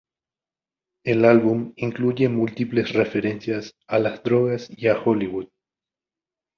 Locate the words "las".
3.99-4.23